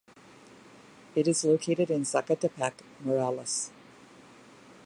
[1.13, 3.69] It is located in Zacatepec, Morelos.